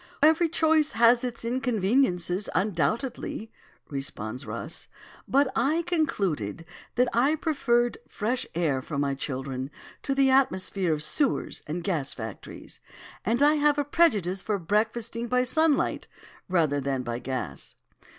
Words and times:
"Every 0.23 0.49
choice 0.49 0.93
has 0.93 1.23
its 1.23 1.45
inconveniences, 1.45 2.49
undoubtedly," 2.55 3.51
responds 3.87 4.47
Rus, 4.47 4.87
"but 5.27 5.47
I 5.55 5.83
concluded 5.85 6.65
that 6.95 7.07
I 7.13 7.35
preferred 7.35 7.99
fresh 8.07 8.47
air 8.55 8.81
for 8.81 8.97
my 8.97 9.13
children 9.13 9.69
to 10.01 10.15
the 10.15 10.31
atmosphere 10.31 10.91
of 10.91 11.03
sewers 11.03 11.61
and 11.67 11.83
gas 11.83 12.15
factories, 12.15 12.79
and 13.23 13.43
I 13.43 13.57
have 13.57 13.77
a 13.77 13.85
prejudice 13.85 14.41
for 14.41 14.57
breakfasting 14.57 15.27
by 15.27 15.43
sunlight 15.43 16.07
rather 16.49 16.81
than 16.81 17.03
by 17.03 17.19
gas. 17.19 17.75